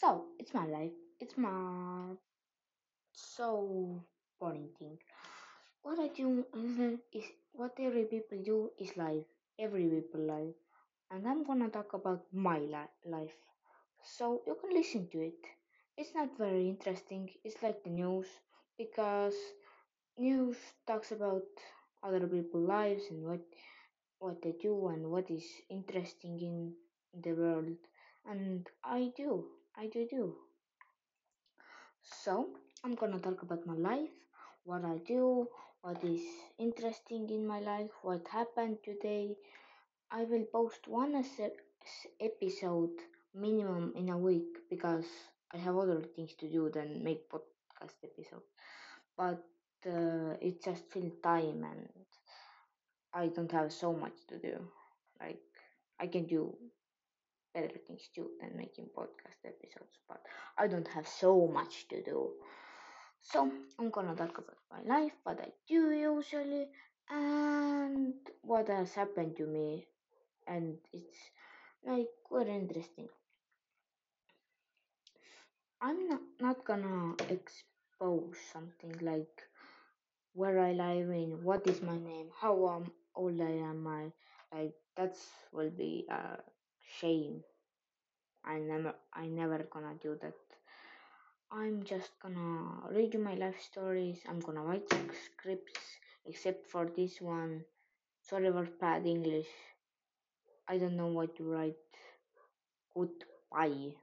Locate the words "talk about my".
11.70-12.58, 33.18-33.74, 64.16-64.82